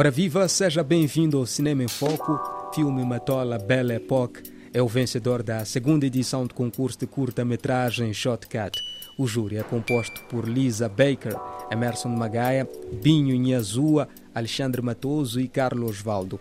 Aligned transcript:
Ora 0.00 0.10
viva, 0.10 0.48
seja 0.48 0.82
bem-vindo 0.82 1.36
ao 1.36 1.44
Cinema 1.44 1.84
em 1.84 1.86
Foco. 1.86 2.40
Filme 2.74 3.04
Matola 3.04 3.58
Belle 3.58 3.96
Époque 3.96 4.50
é 4.72 4.80
o 4.80 4.88
vencedor 4.88 5.42
da 5.42 5.62
segunda 5.66 6.06
edição 6.06 6.46
do 6.46 6.54
concurso 6.54 7.00
de 7.00 7.06
curta-metragem 7.06 8.14
Shotcut. 8.14 8.80
O 9.18 9.26
júri 9.26 9.58
é 9.58 9.62
composto 9.62 10.18
por 10.30 10.48
Lisa 10.48 10.88
Baker, 10.88 11.36
Emerson 11.70 12.08
Magaia, 12.08 12.66
Binho 13.02 13.34
Inhazua, 13.34 14.08
Alexandre 14.34 14.80
Matoso 14.80 15.38
e 15.38 15.46
Carlos 15.46 15.98
Osvaldo. 15.98 16.38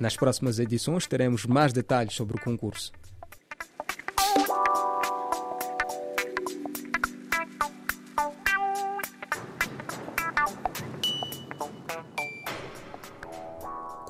Nas 0.00 0.16
próximas 0.16 0.58
edições 0.58 1.06
teremos 1.06 1.46
mais 1.46 1.72
detalhes 1.72 2.14
sobre 2.14 2.36
o 2.36 2.40
concurso. 2.40 2.90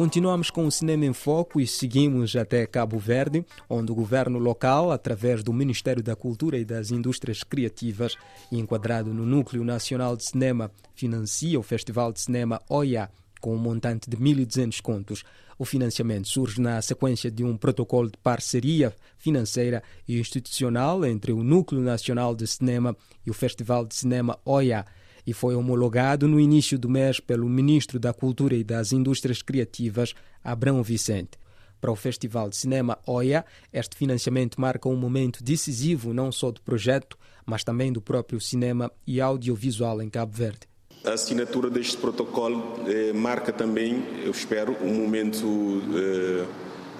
Continuamos 0.02 0.50
com 0.50 0.66
o 0.66 0.72
Cinema 0.72 1.06
em 1.06 1.12
Foco 1.12 1.60
e 1.60 1.66
seguimos 1.66 2.34
até 2.34 2.66
Cabo 2.66 2.98
Verde, 2.98 3.46
onde 3.70 3.92
o 3.92 3.94
governo 3.94 4.36
local, 4.36 4.90
através 4.90 5.44
do 5.44 5.52
Ministério 5.52 6.02
da 6.02 6.16
Cultura 6.16 6.58
e 6.58 6.64
das 6.64 6.90
Indústrias 6.90 7.44
Criativas, 7.44 8.16
enquadrado 8.50 9.14
no 9.14 9.24
Núcleo 9.24 9.62
Nacional 9.62 10.16
de 10.16 10.24
Cinema, 10.24 10.72
financia 10.92 11.56
o 11.56 11.62
Festival 11.62 12.12
de 12.12 12.20
Cinema 12.20 12.60
OIA 12.68 13.08
com 13.40 13.54
um 13.54 13.58
montante 13.58 14.10
de 14.10 14.16
1.200 14.16 14.82
contos. 14.82 15.22
O 15.56 15.64
financiamento 15.64 16.26
surge 16.26 16.60
na 16.60 16.82
sequência 16.82 17.30
de 17.30 17.44
um 17.44 17.56
protocolo 17.56 18.10
de 18.10 18.18
parceria 18.18 18.92
financeira 19.16 19.84
e 20.08 20.18
institucional 20.18 21.04
entre 21.04 21.30
o 21.30 21.44
Núcleo 21.44 21.80
Nacional 21.80 22.34
de 22.34 22.44
Cinema 22.48 22.96
e 23.24 23.30
o 23.30 23.34
Festival 23.34 23.86
de 23.86 23.94
Cinema 23.94 24.36
OIA 24.44 24.84
e 25.26 25.32
foi 25.32 25.54
homologado 25.54 26.26
no 26.26 26.40
início 26.40 26.78
do 26.78 26.88
mês 26.88 27.20
pelo 27.20 27.48
Ministro 27.48 27.98
da 27.98 28.12
Cultura 28.12 28.54
e 28.54 28.64
das 28.64 28.92
Indústrias 28.92 29.42
Criativas, 29.42 30.14
Abrão 30.42 30.82
Vicente. 30.82 31.38
Para 31.80 31.90
o 31.90 31.96
Festival 31.96 32.48
de 32.48 32.56
Cinema 32.56 32.98
OIA, 33.06 33.44
este 33.72 33.96
financiamento 33.96 34.60
marca 34.60 34.88
um 34.88 34.96
momento 34.96 35.42
decisivo 35.42 36.14
não 36.14 36.30
só 36.30 36.50
do 36.50 36.62
projeto, 36.62 37.18
mas 37.44 37.64
também 37.64 37.92
do 37.92 38.00
próprio 38.00 38.40
cinema 38.40 38.90
e 39.06 39.20
audiovisual 39.20 40.00
em 40.00 40.08
Cabo 40.08 40.32
Verde. 40.32 40.60
A 41.04 41.14
assinatura 41.14 41.68
deste 41.68 41.96
protocolo 41.96 42.84
eh, 42.86 43.12
marca 43.12 43.52
também, 43.52 44.04
eu 44.22 44.30
espero, 44.30 44.76
um 44.80 44.94
momento 44.94 45.82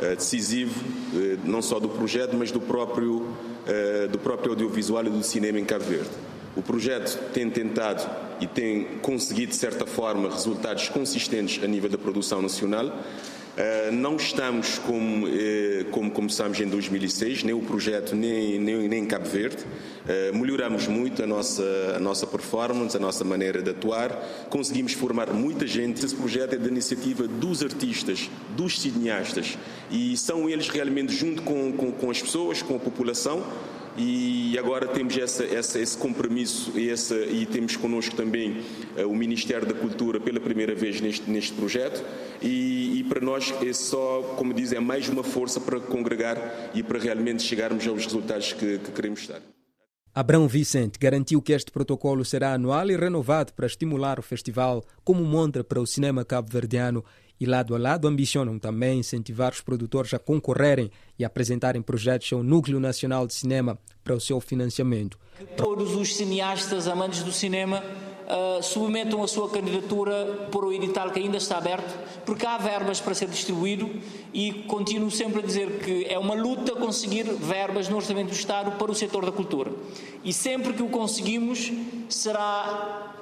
eh, 0.01 0.17
decisivo, 0.17 0.75
eh, 1.15 1.39
não 1.45 1.63
só 1.63 1.79
do 1.79 1.89
projeto, 1.89 2.35
mas 2.37 2.51
do 2.51 2.61
próprio, 2.61 3.27
eh, 3.67 4.09
do 4.09 4.19
próprio 4.19 4.51
audiovisual 4.51 5.05
e 5.07 5.11
do 5.11 5.23
cinema 5.23 5.61
em 5.61 5.65
Cabo 5.65 5.85
Verde. 5.85 6.11
O 6.55 6.61
projeto 6.61 7.19
tem 7.33 7.49
tentado 7.49 8.09
e 8.41 8.47
tem 8.47 8.85
conseguido, 9.01 9.53
de 9.53 9.57
certa 9.57 9.87
forma, 9.87 10.29
resultados 10.31 10.89
consistentes 10.89 11.63
a 11.63 11.67
nível 11.67 11.89
da 11.89 11.97
produção 11.97 12.43
nacional. 12.43 12.87
Uh, 13.53 13.93
não 13.93 14.17
estamos 14.17 14.79
como, 14.79 15.27
uh, 15.27 15.85
como 15.91 16.11
começámos 16.11 16.59
em 16.59 16.67
2006, 16.67 17.43
nem 17.45 17.55
o 17.55 17.61
projeto, 17.61 18.17
nem, 18.17 18.59
nem, 18.59 18.89
nem 18.89 19.03
em 19.03 19.07
Cabo 19.07 19.29
Verde. 19.29 19.63
Uh, 19.63 20.37
melhoramos 20.37 20.87
muito 20.89 21.23
a 21.23 21.27
nossa, 21.27 21.63
a 21.95 21.99
nossa 21.99 22.27
performance, 22.27 22.97
a 22.97 23.01
nossa 23.01 23.25
maneira 23.25 23.61
de 23.61 23.71
atuar. 23.71 24.11
Conseguimos 24.49 24.95
formar 24.95 25.31
muita 25.35 25.67
gente. 25.67 26.03
Esse 26.03 26.15
projeto 26.15 26.55
é 26.55 26.57
da 26.57 26.69
iniciativa 26.69 27.29
dos 27.29 27.63
artistas, 27.63 28.31
dos 28.57 28.81
cineastas. 28.81 29.59
E 29.91 30.17
são 30.17 30.49
eles 30.49 30.69
realmente, 30.69 31.15
junto 31.15 31.43
com, 31.43 31.73
com, 31.73 31.93
com 31.93 32.11
as 32.11 32.23
pessoas, 32.23 32.63
com 32.63 32.77
a 32.77 32.79
população, 32.79 33.45
e 33.97 34.57
agora 34.59 34.87
temos 34.87 35.17
essa, 35.17 35.45
essa, 35.45 35.79
esse 35.79 35.97
compromisso 35.97 36.73
e, 36.79 36.89
essa, 36.89 37.15
e 37.15 37.45
temos 37.47 37.77
connosco 37.77 38.17
também 38.17 38.63
uh, 38.97 39.07
o 39.07 39.15
Ministério 39.15 39.67
da 39.67 39.75
Cultura 39.75 40.19
pela 40.19 40.41
primeira 40.41 40.75
vez 40.75 41.01
neste, 41.01 41.31
neste 41.31 41.53
projeto 41.53 42.03
e, 42.41 43.01
e, 43.01 43.05
para 43.05 43.21
nós 43.21 43.53
é 43.63 43.73
só, 43.73 44.35
como 44.37 44.55
dizem, 44.55 44.79
é 44.79 44.81
mais 44.81 45.09
uma 45.09 45.23
força 45.23 45.61
para 45.61 45.79
congregar 45.79 46.71
e 46.75 46.83
para 46.83 46.99
realmente 46.99 47.43
chegarmos 47.43 47.87
aos 47.87 48.05
resultados 48.05 48.53
que, 48.53 48.79
que 48.79 48.91
queremos 48.93 49.21
estar. 49.21 49.41
Abrão 50.15 50.47
Vicente 50.47 50.99
garantiu 50.99 51.41
que 51.41 51.55
este 51.55 51.71
protocolo 51.71 52.23
será 52.23 52.53
anual 52.53 52.91
e 52.91 52.97
renovado 52.97 53.55
para 53.55 53.67
estimular 53.67 54.19
o 54.19 54.23
festival 54.23 54.85
como 55.03 55.25
montra 55.25 55.65
para 55.65 55.81
o 55.81 55.87
cinema 55.87 56.23
cabo-verdiano 56.23 57.03
e 57.41 57.47
lado 57.47 57.75
a 57.75 57.79
lado 57.79 58.07
ambicionam 58.07 58.59
também 58.59 59.01
incentivar 59.01 59.53
os 59.53 59.61
produtores 59.61 60.15
a 60.15 60.19
concorrerem 60.19 60.91
e 61.19 61.25
apresentarem 61.25 61.83
projetos 61.83 62.33
ao 62.33 62.43
Núcleo 62.43 62.79
Nacional 62.79 63.27
de 63.27 63.35
Cinema 63.35 63.79
para 64.05 64.15
o 64.15 64.21
seu 64.21 64.41
financiamento. 64.41 65.19
Todos 65.57 65.95
os 65.95 66.15
cineastas 66.15 66.87
amantes 66.87 67.23
do 67.23 67.33
cinema 67.33 67.83
uh, 68.33 68.63
submetam 68.63 69.23
a 69.23 69.29
sua 69.29 69.49
candidatura 69.51 70.49
para 70.51 70.67
o 70.67 70.73
edital 70.73 71.11
que 71.11 71.19
ainda 71.19 71.37
está 71.37 71.59
aberto, 71.59 71.99
porque 72.25 72.47
há 72.47 72.59
verbas 72.59 73.01
para 73.01 73.15
ser 73.15 73.29
distribuído 73.29 73.91
e 74.33 74.53
continuo 74.69 75.11
sempre 75.11 75.41
a 75.41 75.45
dizer 75.45 75.81
que 75.81 76.05
é 76.05 76.19
uma 76.19 76.35
luta 76.35 76.73
conseguir 76.77 77.25
verbas 77.25 77.89
no 77.89 77.97
Orçamento 77.97 78.29
do 78.29 78.35
Estado 78.35 78.73
para 78.73 78.91
o 78.91 78.95
setor 78.95 79.25
da 79.25 79.33
cultura. 79.33 79.73
E 80.25 80.33
sempre 80.33 80.73
que 80.73 80.83
o 80.83 80.89
conseguimos, 80.89 81.73
será 82.09 83.22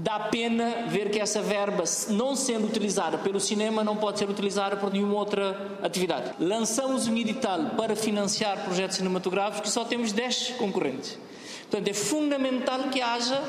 dá 0.00 0.20
pena 0.20 0.86
ver 0.86 1.10
que 1.10 1.18
essa 1.18 1.42
verba, 1.42 1.82
não 2.10 2.36
sendo 2.36 2.66
utilizada 2.66 3.18
pelo 3.18 3.40
cinema, 3.40 3.82
não 3.82 3.96
pode 3.96 4.18
ser 4.18 4.30
utilizada 4.30 4.76
por 4.76 4.92
nenhuma 4.92 5.14
outra 5.14 5.78
atividade. 5.82 6.34
Lançamos 6.38 7.08
um 7.08 7.16
edital 7.16 7.70
para 7.76 7.96
financiar 7.96 8.64
projetos 8.64 8.96
cinematográficos 8.96 9.70
e 9.70 9.72
só 9.72 9.84
temos 9.84 10.12
10 10.12 10.54
concorrentes. 10.58 11.18
Portanto, 11.62 11.88
é 11.88 11.94
fundamental 11.94 12.84
que 12.84 13.02
haja 13.02 13.42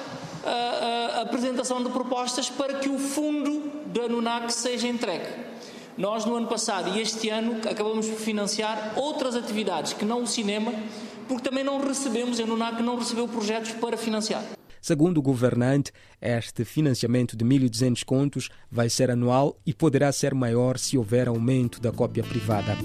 a, 0.44 0.50
a, 0.50 1.20
a 1.20 1.22
apresentação 1.22 1.84
de 1.84 1.90
propostas 1.90 2.50
para 2.50 2.76
que 2.76 2.90
o 2.90 2.98
fundo 2.98 3.72
da 3.86 4.08
NUNAC 4.08 4.52
seja 4.52 4.88
entregue. 4.88 5.28
Nós, 5.96 6.26
no 6.26 6.36
ano 6.36 6.48
passado 6.48 6.98
e 6.98 7.02
este 7.02 7.30
ano, 7.30 7.58
acabamos 7.70 8.08
por 8.08 8.18
financiar 8.18 8.94
outras 8.96 9.36
atividades 9.36 9.94
que 9.94 10.06
não 10.06 10.24
o 10.24 10.28
cinema, 10.28 10.74
porque 11.28 11.48
também 11.48 11.64
não 11.64 11.80
recebemos, 11.80 12.40
a 12.40 12.46
NUNAC 12.46 12.81
não 12.81 12.98
recebeu 12.98 13.28
projetos 13.28 13.74
para 13.74 13.96
financiar. 13.96 14.59
Segundo 14.82 15.18
o 15.18 15.22
governante, 15.22 15.92
este 16.22 16.64
financiamento 16.64 17.36
de 17.36 17.44
1.200 17.44 18.04
contos 18.04 18.50
vai 18.72 18.90
ser 18.90 19.12
anual 19.12 19.58
e 19.66 19.74
poderá 19.74 20.12
ser 20.12 20.34
maior 20.34 20.78
se 20.78 20.98
houver 20.98 21.28
aumento 21.28 21.82
da 21.82 21.92
cópia 21.92 22.24
privada. 22.24 22.78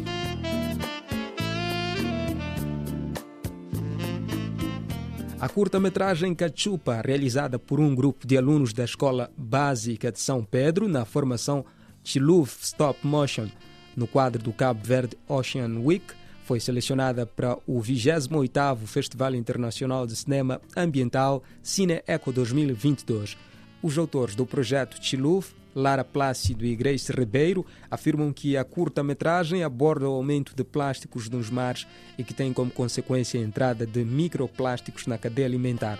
A 5.44 5.48
curta-metragem 5.50 6.34
Cachupa, 6.34 7.02
realizada 7.04 7.58
por 7.58 7.78
um 7.78 7.94
grupo 7.94 8.26
de 8.26 8.38
alunos 8.38 8.72
da 8.72 8.82
Escola 8.82 9.30
Básica 9.36 10.10
de 10.10 10.18
São 10.18 10.42
Pedro 10.42 10.88
na 10.88 11.04
formação 11.04 11.66
Chiluf 12.02 12.64
Stop 12.64 13.06
Motion, 13.06 13.48
no 13.94 14.06
quadro 14.06 14.42
do 14.42 14.54
Cabo 14.54 14.80
Verde 14.82 15.18
Ocean 15.28 15.80
Week, 15.80 16.06
foi 16.44 16.60
selecionada 16.60 17.26
para 17.26 17.58
o 17.66 17.80
28º 17.80 18.86
Festival 18.86 19.34
Internacional 19.34 20.06
de 20.06 20.14
Cinema 20.14 20.60
Ambiental 20.76 21.42
Cine 21.62 22.02
Eco 22.06 22.30
2022. 22.30 23.36
Os 23.82 23.98
autores 23.98 24.34
do 24.34 24.46
projeto 24.46 25.02
Chiluf, 25.02 25.54
Lara 25.74 26.04
Plácido 26.04 26.64
e 26.64 26.76
Grace 26.76 27.10
Ribeiro, 27.10 27.66
afirmam 27.90 28.32
que 28.32 28.56
a 28.56 28.64
curta-metragem 28.64 29.64
aborda 29.64 30.08
o 30.08 30.12
aumento 30.12 30.54
de 30.54 30.62
plásticos 30.62 31.28
nos 31.28 31.50
mares 31.50 31.86
e 32.16 32.22
que 32.22 32.34
tem 32.34 32.52
como 32.52 32.70
consequência 32.70 33.40
a 33.40 33.42
entrada 33.42 33.86
de 33.86 34.04
microplásticos 34.04 35.06
na 35.06 35.18
cadeia 35.18 35.46
alimentar. 35.46 35.98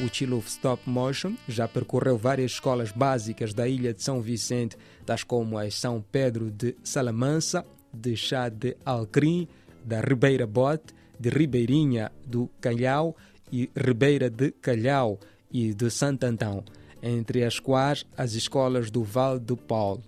O 0.00 0.08
Chiluf 0.08 0.48
Stop 0.48 0.88
Motion 0.88 1.34
já 1.48 1.66
percorreu 1.66 2.16
várias 2.16 2.52
escolas 2.52 2.92
básicas 2.92 3.52
da 3.52 3.66
ilha 3.66 3.92
de 3.92 4.00
São 4.00 4.20
Vicente, 4.20 4.76
tais 5.04 5.24
como 5.24 5.58
as 5.58 5.74
São 5.74 6.04
Pedro 6.12 6.52
de 6.52 6.76
Salamança, 6.84 7.64
de 7.92 8.14
Chá 8.14 8.48
de 8.48 8.76
Alcrim, 8.84 9.48
da 9.84 10.00
Ribeira 10.00 10.46
Bote, 10.46 10.94
de 11.18 11.28
Ribeirinha 11.30 12.12
do 12.24 12.48
Calhau 12.60 13.16
e 13.50 13.68
Ribeira 13.76 14.30
de 14.30 14.52
Calhau 14.52 15.18
e 15.50 15.74
de 15.74 15.90
Santo 15.90 16.24
Antão, 16.24 16.62
entre 17.02 17.42
as 17.42 17.58
quais 17.58 18.06
as 18.16 18.34
escolas 18.34 18.92
do 18.92 19.02
Vale 19.02 19.40
do 19.40 19.56
Paulo. 19.56 20.04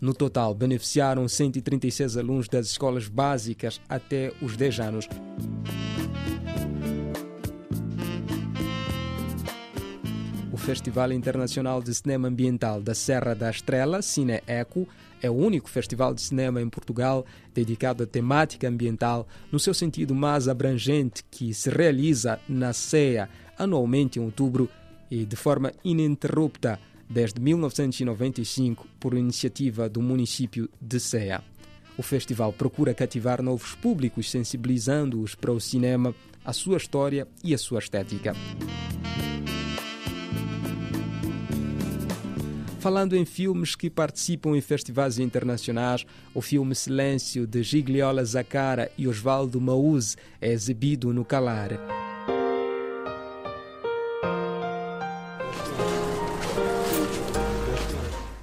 No 0.00 0.14
total, 0.14 0.54
beneficiaram 0.54 1.26
136 1.26 2.16
alunos 2.16 2.48
das 2.48 2.66
escolas 2.66 3.08
básicas 3.08 3.80
até 3.88 4.32
os 4.40 4.56
10 4.56 4.80
anos. 4.80 5.08
Festival 10.60 11.10
Internacional 11.12 11.82
de 11.82 11.92
Cinema 11.94 12.28
Ambiental 12.28 12.82
da 12.82 12.94
Serra 12.94 13.34
da 13.34 13.50
Estrela, 13.50 14.02
Cine 14.02 14.42
Eco, 14.46 14.86
é 15.22 15.30
o 15.30 15.34
único 15.34 15.70
festival 15.70 16.14
de 16.14 16.20
cinema 16.20 16.60
em 16.60 16.68
Portugal 16.68 17.24
dedicado 17.52 18.04
à 18.04 18.06
temática 18.06 18.68
ambiental 18.68 19.26
no 19.50 19.58
seu 19.58 19.72
sentido 19.72 20.14
mais 20.14 20.48
abrangente 20.48 21.24
que 21.30 21.52
se 21.54 21.70
realiza 21.70 22.38
na 22.48 22.72
CEA 22.72 23.28
anualmente 23.58 24.18
em 24.18 24.22
outubro 24.22 24.68
e 25.10 25.24
de 25.24 25.34
forma 25.34 25.72
ininterrupta 25.82 26.78
desde 27.08 27.40
1995 27.40 28.86
por 29.00 29.14
iniciativa 29.14 29.88
do 29.88 30.00
município 30.00 30.68
de 30.80 31.00
CEA. 31.00 31.42
O 31.96 32.02
festival 32.02 32.52
procura 32.52 32.94
cativar 32.94 33.42
novos 33.42 33.74
públicos, 33.74 34.30
sensibilizando-os 34.30 35.34
para 35.34 35.52
o 35.52 35.60
cinema, 35.60 36.14
a 36.44 36.52
sua 36.52 36.76
história 36.76 37.26
e 37.42 37.52
a 37.52 37.58
sua 37.58 37.78
estética. 37.80 38.34
Falando 42.80 43.14
em 43.14 43.26
filmes 43.26 43.76
que 43.76 43.90
participam 43.90 44.56
em 44.56 44.60
festivais 44.62 45.18
internacionais, 45.18 46.06
o 46.34 46.40
filme 46.40 46.74
Silêncio 46.74 47.46
de 47.46 47.62
Gigliola 47.62 48.24
Zacara 48.24 48.90
e 48.96 49.06
Osvaldo 49.06 49.60
Maúz 49.60 50.16
é 50.40 50.50
exibido 50.50 51.12
no 51.12 51.22
Calar. 51.22 51.72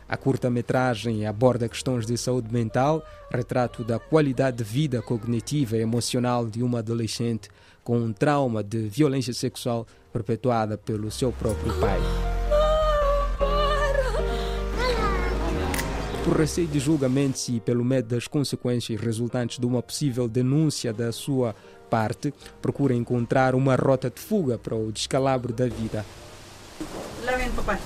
A 0.07 0.15
curta-metragem 0.15 1.25
aborda 1.25 1.67
questões 1.67 2.05
de 2.05 2.15
saúde 2.15 2.53
mental, 2.53 3.03
retrato 3.31 3.83
da 3.83 3.97
qualidade 3.97 4.57
de 4.57 4.63
vida 4.63 5.01
cognitiva 5.01 5.77
e 5.77 5.81
emocional 5.81 6.45
de 6.45 6.61
uma 6.61 6.79
adolescente 6.79 7.49
com 7.83 7.97
um 7.97 8.13
trauma 8.13 8.63
de 8.63 8.87
violência 8.87 9.33
sexual 9.33 9.87
perpetuada 10.13 10.77
pelo 10.77 11.09
seu 11.09 11.31
próprio 11.31 11.73
pai. 11.79 12.26
Por 16.27 16.35
receio 16.35 16.67
de 16.67 16.77
julgamentos 16.77 17.47
e 17.47 17.61
pelo 17.61 17.85
medo 17.85 18.13
das 18.13 18.27
consequências 18.27 18.99
resultantes 18.99 19.57
de 19.59 19.65
uma 19.65 19.81
possível 19.81 20.27
denúncia 20.27 20.91
da 20.91 21.09
sua 21.13 21.55
parte, 21.89 22.33
procura 22.61 22.93
encontrar 22.93 23.55
uma 23.55 23.77
rota 23.77 24.09
de 24.09 24.19
fuga 24.19 24.57
para 24.57 24.75
o 24.75 24.91
descalabro 24.91 25.53
da 25.53 25.69
vida. 25.69 26.05
Lá 27.23 27.31
vem, 27.37 27.49
papai. 27.51 27.79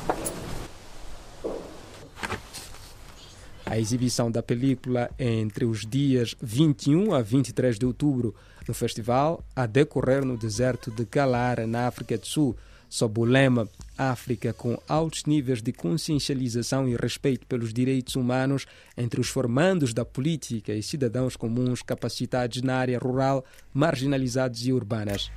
A 3.63 3.77
exibição 3.77 4.31
da 4.31 4.41
película 4.41 5.11
é 5.19 5.29
entre 5.29 5.63
os 5.63 5.85
dias 5.85 6.35
21 6.41 7.13
a 7.13 7.21
23 7.21 7.77
de 7.77 7.85
outubro 7.85 8.33
no 8.67 8.73
festival, 8.73 9.43
a 9.55 9.67
decorrer 9.67 10.25
no 10.25 10.35
deserto 10.35 10.89
de 10.89 11.05
Kalara, 11.05 11.67
na 11.67 11.85
África 11.85 12.17
do 12.17 12.25
Sul, 12.25 12.57
sob 12.91 13.21
o 13.21 13.23
lema 13.23 13.69
África 13.97 14.51
com 14.51 14.77
altos 14.85 15.23
níveis 15.23 15.61
de 15.61 15.71
consciencialização 15.71 16.89
e 16.89 16.95
respeito 16.97 17.47
pelos 17.47 17.73
direitos 17.73 18.17
humanos 18.17 18.65
entre 18.97 19.21
os 19.21 19.29
formandos 19.29 19.93
da 19.93 20.03
política 20.03 20.73
e 20.73 20.83
cidadãos 20.83 21.37
comuns 21.37 21.81
capacitados 21.81 22.61
na 22.61 22.75
área 22.75 22.99
rural, 22.99 23.45
marginalizados 23.73 24.67
e 24.67 24.73
urbanas. 24.73 25.31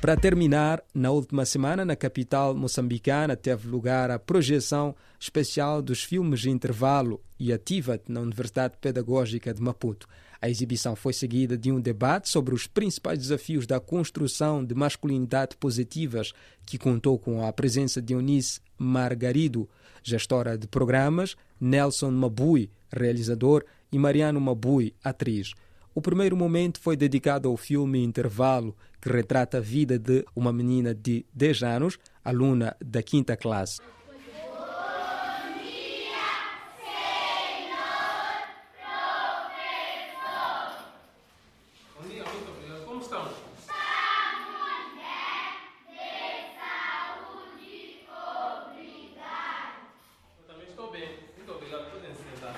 Para 0.00 0.16
terminar, 0.16 0.82
na 0.94 1.10
última 1.10 1.44
semana, 1.44 1.84
na 1.84 1.96
capital 1.96 2.54
moçambicana, 2.54 3.36
teve 3.36 3.68
lugar 3.68 4.10
a 4.10 4.18
projeção 4.18 4.94
especial 5.20 5.82
dos 5.82 6.02
filmes 6.02 6.40
de 6.40 6.48
intervalo 6.48 7.20
e 7.38 7.52
Ativa 7.52 8.00
na 8.08 8.20
Universidade 8.20 8.78
Pedagógica 8.80 9.52
de 9.52 9.60
Maputo. 9.60 10.08
A 10.40 10.48
exibição 10.48 10.94
foi 10.94 11.12
seguida 11.12 11.58
de 11.58 11.72
um 11.72 11.80
debate 11.80 12.28
sobre 12.28 12.54
os 12.54 12.66
principais 12.66 13.18
desafios 13.18 13.66
da 13.66 13.80
construção 13.80 14.64
de 14.64 14.72
masculinidade 14.72 15.56
positivas, 15.56 16.32
que 16.64 16.78
contou 16.78 17.18
com 17.18 17.44
a 17.44 17.52
presença 17.52 18.00
de 18.00 18.14
Eunice 18.14 18.60
Margarido, 18.78 19.68
gestora 20.02 20.56
de 20.56 20.68
programas, 20.68 21.36
Nelson 21.60 22.12
Mabui, 22.12 22.70
realizador, 22.90 23.64
e 23.90 23.98
Mariano 23.98 24.40
Mabui, 24.40 24.94
atriz. 25.02 25.54
O 25.92 26.00
primeiro 26.00 26.36
momento 26.36 26.78
foi 26.78 26.96
dedicado 26.96 27.48
ao 27.48 27.56
filme 27.56 28.04
Intervalo, 28.04 28.76
que 29.00 29.08
retrata 29.10 29.58
a 29.58 29.60
vida 29.60 29.98
de 29.98 30.24
uma 30.36 30.52
menina 30.52 30.94
de 30.94 31.26
10 31.34 31.62
anos, 31.64 31.98
aluna 32.24 32.76
da 32.80 33.02
quinta 33.02 33.36
classe. 33.36 33.80
Como 42.84 43.00
estão? 43.00 43.28
Eu 50.38 50.44
também 50.46 50.66
estou 50.68 50.90
bem. 50.90 51.18
Muito 51.36 51.52
obrigado. 51.52 51.90
Podem 51.92 52.14
se 52.14 52.22
sentar. 52.22 52.54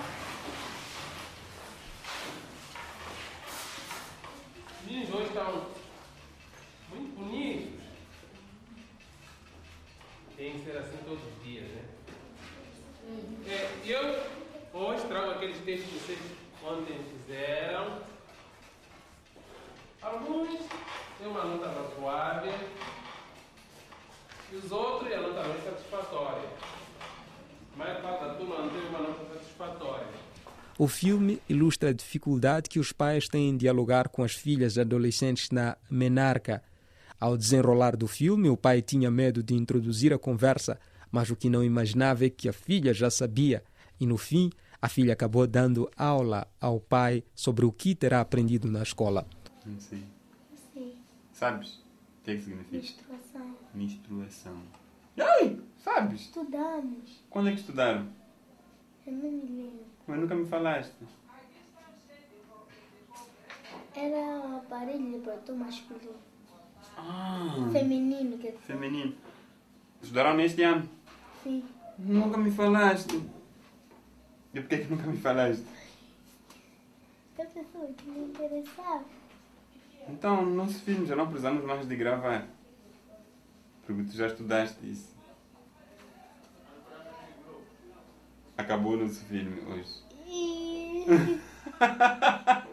Os 4.80 4.86
meninos 4.86 5.14
hoje 5.14 5.26
estão 5.28 5.66
muito 6.90 7.16
bonitos. 7.18 7.80
Tem 10.36 10.52
que 10.58 10.64
ser 10.64 10.78
assim 10.78 10.96
todos 11.04 11.22
os 11.22 11.44
dias, 11.44 11.68
né? 11.68 11.84
É, 13.46 13.70
eu 13.84 14.80
hoje 14.80 15.06
trago 15.06 15.32
aqueles 15.32 15.58
textos 15.64 15.90
que 15.90 15.98
vocês 15.98 16.18
ontem 16.64 16.98
fizeram. 17.04 18.00
Alguns 20.00 20.58
têm 21.18 21.26
uma 21.28 21.44
nota 21.44 21.68
razoável 21.68 22.54
e 24.52 24.56
os 24.56 24.72
outros 24.72 25.12
a 25.12 25.20
nota 25.20 25.42
não 25.42 25.54
é 25.54 25.58
satisfatória. 25.58 26.48
A 27.74 27.76
maior 27.76 28.02
parte 28.02 28.24
da 28.24 28.34
turma 28.34 28.58
não 28.58 28.70
teve 28.70 28.86
uma 28.86 28.98
nota 29.00 29.34
satisfatória. 29.34 30.06
O 30.80 30.88
filme 30.88 31.42
ilustra 31.46 31.90
a 31.90 31.92
dificuldade 31.92 32.70
que 32.70 32.78
os 32.78 32.90
pais 32.90 33.28
têm 33.28 33.50
em 33.50 33.56
dialogar 33.58 34.08
com 34.08 34.24
as 34.24 34.32
filhas 34.32 34.78
adolescentes 34.78 35.50
na 35.50 35.76
menarca. 35.90 36.62
Ao 37.20 37.36
desenrolar 37.36 37.94
do 37.94 38.08
filme, 38.08 38.48
o 38.48 38.56
pai 38.56 38.80
tinha 38.80 39.10
medo 39.10 39.42
de 39.42 39.52
introduzir 39.52 40.10
a 40.10 40.18
conversa, 40.18 40.80
mas 41.12 41.28
o 41.28 41.36
que 41.36 41.50
não 41.50 41.62
imaginava 41.62 42.24
é 42.24 42.30
que 42.30 42.48
a 42.48 42.52
filha 42.54 42.94
já 42.94 43.10
sabia, 43.10 43.62
e 44.00 44.06
no 44.06 44.16
fim, 44.16 44.48
a 44.80 44.88
filha 44.88 45.12
acabou 45.12 45.46
dando 45.46 45.86
aula 45.94 46.48
ao 46.58 46.80
pai 46.80 47.24
sobre 47.34 47.66
o 47.66 47.72
que 47.72 47.94
terá 47.94 48.22
aprendido 48.22 48.66
na 48.66 48.82
escola. 48.82 49.26
Não 49.66 49.78
sei. 49.78 50.02
Sim, 50.72 50.94
Sabes? 51.34 51.72
O 51.74 52.24
que 52.24 52.30
é 52.30 52.36
que 52.36 52.42
significa? 52.42 52.78
menstruação. 52.78 53.56
Menstruação. 53.74 54.62
Ai! 55.18 55.60
Sabes? 55.84 56.22
Estudamos. 56.22 57.22
Quando 57.28 57.50
é 57.50 57.52
que 57.52 57.60
estudaram? 57.60 58.08
Eu 59.06 59.12
não 59.12 59.30
me 59.30 59.62
lembro. 59.62 59.90
Mas 60.10 60.18
nunca 60.18 60.34
me 60.34 60.44
falaste. 60.44 60.92
Era 63.94 64.16
um 64.16 64.56
aparelho 64.56 65.12
de 65.12 65.18
protetor 65.20 65.54
masculino. 65.54 66.16
Ah! 66.96 67.68
Feminino, 67.70 68.36
quer 68.38 68.50
dizer. 68.50 68.62
Feminino. 68.62 69.14
Estudaram 70.02 70.34
neste 70.34 70.64
ano? 70.64 70.88
Sim. 71.44 71.62
Nunca 71.96 72.38
me 72.38 72.50
falaste. 72.50 73.22
E 74.52 74.60
por 74.60 74.68
que 74.68 74.84
nunca 74.90 75.06
me 75.06 75.16
falaste? 75.16 75.64
Pensou 77.36 77.94
que 77.96 78.10
me 78.10 78.24
interessava. 78.24 79.04
Então, 80.08 80.44
no 80.44 80.56
nosso 80.56 80.80
filme 80.80 81.06
já 81.06 81.14
não 81.14 81.28
precisamos 81.28 81.64
mais 81.64 81.86
de 81.86 81.94
gravar. 81.94 82.48
Porque 83.86 84.02
tu 84.02 84.16
já 84.16 84.26
estudaste 84.26 84.90
isso. 84.90 85.14
Acabou 88.60 88.94
nosso 88.94 89.24
filme 89.24 89.62
hoje. 89.68 90.02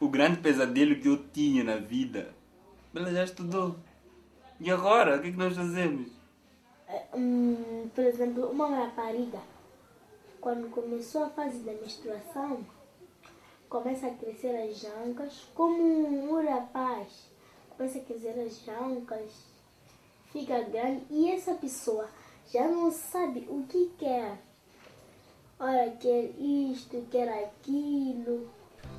O 0.00 0.08
grande 0.08 0.38
pesadelo 0.38 0.94
que 1.00 1.08
eu 1.08 1.28
tinha 1.30 1.64
na 1.64 1.76
vida. 1.76 2.32
Ela 2.94 3.12
já 3.12 3.24
estudou. 3.24 3.74
E 4.60 4.70
agora? 4.70 5.16
O 5.16 5.20
que 5.20 5.28
é 5.28 5.30
que 5.32 5.36
nós 5.36 5.56
fazemos? 5.56 6.12
Hum, 7.12 7.90
por 7.92 8.04
exemplo, 8.04 8.48
uma 8.48 8.68
rapariga, 8.68 9.40
quando 10.40 10.70
começou 10.70 11.24
a 11.24 11.30
fase 11.30 11.58
da 11.58 11.72
menstruação, 11.72 12.64
começa 13.68 14.06
a 14.06 14.14
crescer 14.14 14.54
as 14.54 14.78
jancas, 14.78 15.48
como 15.52 15.82
um 15.82 16.48
rapaz 16.48 17.28
começa 17.78 17.98
a 17.98 18.02
crescer 18.02 18.40
as 18.40 18.64
jancas, 18.64 19.30
fica 20.32 20.62
grande, 20.62 21.02
e 21.10 21.30
essa 21.30 21.54
pessoa 21.54 22.08
já 22.52 22.66
não 22.68 22.90
sabe 22.90 23.46
o 23.48 23.64
que 23.68 23.90
quer. 23.98 24.38
Ora, 25.58 25.90
quer 26.00 26.30
isto, 26.38 27.04
quer 27.10 27.28
aquilo. 27.44 28.48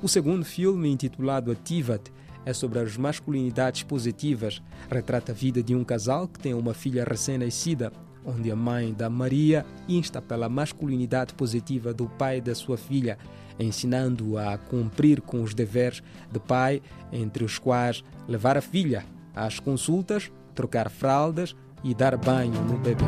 O 0.02 0.08
segundo 0.08 0.44
filme, 0.44 0.90
intitulado 0.90 1.50
Ativat, 1.50 2.10
é 2.44 2.52
sobre 2.52 2.78
as 2.78 2.96
masculinidades 2.96 3.82
positivas. 3.82 4.62
Retrata 4.90 5.32
a 5.32 5.34
vida 5.34 5.62
de 5.62 5.74
um 5.74 5.84
casal 5.84 6.28
que 6.28 6.38
tem 6.38 6.54
uma 6.54 6.74
filha 6.74 7.04
recém-nascida, 7.04 7.92
onde 8.24 8.50
a 8.50 8.56
mãe 8.56 8.92
da 8.92 9.08
Maria 9.08 9.64
insta 9.88 10.20
pela 10.20 10.48
masculinidade 10.48 11.34
positiva 11.34 11.92
do 11.94 12.08
pai 12.08 12.40
da 12.40 12.54
sua 12.54 12.76
filha, 12.76 13.18
ensinando-o 13.58 14.38
a 14.38 14.56
cumprir 14.58 15.20
com 15.20 15.42
os 15.42 15.54
deveres 15.54 16.02
de 16.30 16.38
pai, 16.38 16.82
entre 17.12 17.44
os 17.44 17.58
quais 17.58 18.04
levar 18.28 18.56
a 18.56 18.62
filha 18.62 19.04
às 19.34 19.58
consultas, 19.58 20.30
trocar 20.60 20.90
fraldas 20.90 21.56
e 21.82 21.94
dar 21.94 22.14
banho 22.18 22.60
no 22.64 22.76
bebê. 22.76 23.02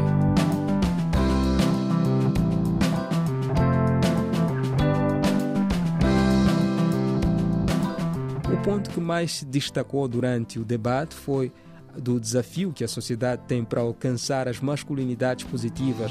O 8.51 8.57
ponto 8.65 8.89
que 8.89 9.01
mais 9.01 9.33
se 9.33 9.45
destacou 9.45 10.09
durante 10.09 10.59
o 10.59 10.65
debate 10.65 11.15
foi 11.15 11.53
do 11.99 12.19
desafio 12.19 12.73
que 12.73 12.83
a 12.83 12.89
sociedade 12.89 13.43
tem 13.47 13.63
para 13.63 13.83
alcançar 13.83 14.49
as 14.49 14.59
masculinidades 14.61 15.45
positivas. 15.45 16.11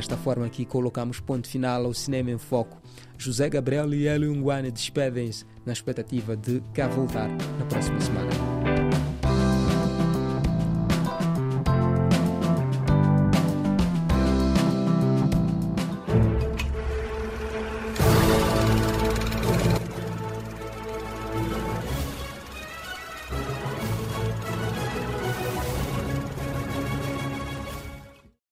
Desta 0.00 0.16
forma 0.16 0.48
que 0.48 0.64
colocamos 0.64 1.20
ponto 1.20 1.46
final 1.46 1.84
ao 1.84 1.92
Cinema 1.92 2.30
em 2.30 2.38
Foco. 2.38 2.80
José 3.18 3.50
Gabriel 3.50 3.92
e 3.92 4.08
Hélio 4.08 4.34
Nguane 4.34 4.70
despedem-se 4.70 5.44
na 5.66 5.74
expectativa 5.74 6.34
de 6.34 6.62
cá 6.72 6.88
voltar 6.88 7.28
na 7.28 7.66
próxima 7.66 8.00
semana. 8.00 8.29